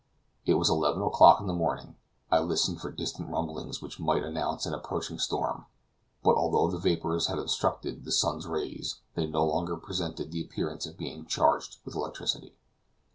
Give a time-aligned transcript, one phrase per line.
[0.47, 1.95] It was eleven o'clock in the morning.
[2.31, 5.67] I listened for distant rumblings which might announce an approaching storm,
[6.23, 10.87] but although the vapors had obstructed the sun's rays, they no longer presented the appearance
[10.87, 12.55] of being charged with electricity.